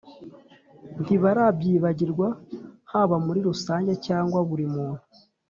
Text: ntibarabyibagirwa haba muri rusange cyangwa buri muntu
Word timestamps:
ntibarabyibagirwa 1.01 2.27
haba 2.91 3.15
muri 3.25 3.39
rusange 3.49 3.93
cyangwa 4.05 4.39
buri 4.49 4.65
muntu 4.75 5.01